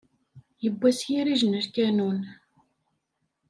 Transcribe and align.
Yewwa 0.63 0.89
s 0.97 0.99
yirij 1.09 1.41
n 1.45 1.53
lkanun! 1.65 2.19